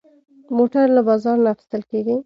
[0.57, 2.15] موټر له بازار نه اخېستل کېږي.